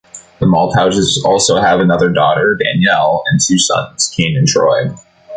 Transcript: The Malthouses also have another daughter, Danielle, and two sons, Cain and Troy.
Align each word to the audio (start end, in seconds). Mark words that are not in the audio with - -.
The 0.39 0.47
Malthouses 0.47 1.23
also 1.23 1.61
have 1.61 1.79
another 1.79 2.09
daughter, 2.11 2.57
Danielle, 2.59 3.21
and 3.27 3.39
two 3.39 3.59
sons, 3.59 4.07
Cain 4.07 4.35
and 4.35 4.47
Troy. 4.47 4.89